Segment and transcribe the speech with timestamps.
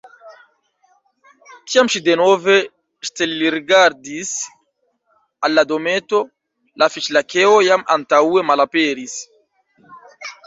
[1.73, 2.55] Kiam ŝi denove
[3.09, 4.31] ŝtelrigardis
[5.49, 6.21] al la dometo,
[6.85, 9.17] la Fiŝ-Lakeo jam antaŭe malaperis.